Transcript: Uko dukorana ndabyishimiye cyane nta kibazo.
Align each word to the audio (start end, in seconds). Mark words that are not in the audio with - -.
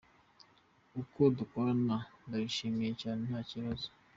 Uko 1.01 1.19
dukorana 1.37 1.97
ndabyishimiye 2.27 2.91
cyane 3.01 3.21
nta 3.29 3.39
kibazo. 3.49 3.87